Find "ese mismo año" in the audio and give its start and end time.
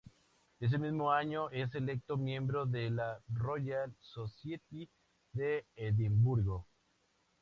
0.59-1.51